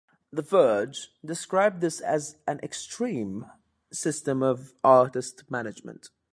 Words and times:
"The 0.33 0.41
Verge" 0.41 1.13
described 1.23 1.79
this 1.79 1.99
as 2.01 2.37
an 2.47 2.59
"extreme" 2.63 3.45
system 3.91 4.41
of 4.41 4.73
artist 4.83 5.43
management. 5.47 6.09